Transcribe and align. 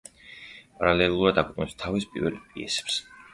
პარალელურად 0.79 1.41
აქვეყნებს 1.41 1.77
თავის 1.85 2.09
პირველ 2.17 2.41
პიესებს. 2.49 2.99